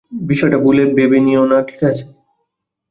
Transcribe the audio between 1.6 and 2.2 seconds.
ঠিক আছে?